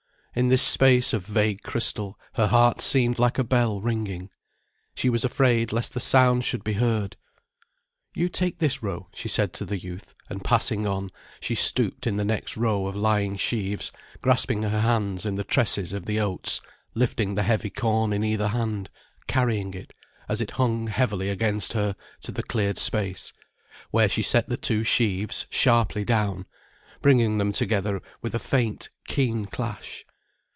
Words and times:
In 0.33 0.47
this 0.47 0.61
space 0.61 1.11
of 1.11 1.25
vague 1.25 1.61
crystal 1.61 2.17
her 2.35 2.47
heart 2.47 2.79
seemed 2.79 3.19
like 3.19 3.37
a 3.37 3.43
bell 3.43 3.81
ringing. 3.81 4.29
She 4.95 5.09
was 5.09 5.25
afraid 5.25 5.73
lest 5.73 5.93
the 5.93 5.99
sound 5.99 6.45
should 6.45 6.63
be 6.63 6.71
heard. 6.71 7.17
"You 8.13 8.29
take 8.29 8.59
this 8.59 8.81
row," 8.81 9.09
she 9.13 9.27
said 9.27 9.51
to 9.55 9.65
the 9.65 9.77
youth, 9.77 10.13
and 10.29 10.41
passing 10.41 10.87
on, 10.87 11.09
she 11.41 11.53
stooped 11.53 12.07
in 12.07 12.15
the 12.15 12.23
next 12.23 12.55
row 12.55 12.87
of 12.87 12.95
lying 12.95 13.35
sheaves, 13.35 13.91
grasping 14.21 14.63
her 14.63 14.79
hands 14.79 15.25
in 15.25 15.35
the 15.35 15.43
tresses 15.43 15.91
of 15.91 16.05
the 16.05 16.21
oats, 16.21 16.61
lifting 16.93 17.35
the 17.35 17.43
heavy 17.43 17.69
corn 17.69 18.13
in 18.13 18.23
either 18.23 18.47
hand, 18.47 18.89
carrying 19.27 19.73
it, 19.73 19.91
as 20.29 20.39
it 20.39 20.51
hung 20.51 20.87
heavily 20.87 21.27
against 21.27 21.73
her, 21.73 21.93
to 22.21 22.31
the 22.31 22.41
cleared 22.41 22.77
space, 22.77 23.33
where 23.91 24.07
she 24.07 24.21
set 24.21 24.47
the 24.47 24.55
two 24.55 24.81
sheaves 24.85 25.45
sharply 25.49 26.05
down, 26.05 26.45
bringing 27.01 27.37
them 27.37 27.51
together 27.51 28.01
with 28.21 28.33
a 28.33 28.39
faint, 28.39 28.89
keen 29.05 29.45
clash. 29.45 30.05